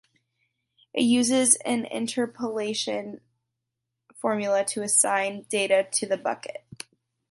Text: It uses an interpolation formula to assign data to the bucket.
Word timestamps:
It 0.95 1.03
uses 1.03 1.57
an 1.57 1.85
interpolation 1.85 3.21
formula 4.15 4.65
to 4.65 4.81
assign 4.81 5.43
data 5.47 5.87
to 5.91 6.07
the 6.07 6.17
bucket. 6.17 6.63